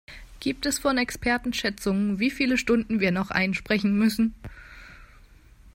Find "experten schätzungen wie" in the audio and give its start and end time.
0.97-2.31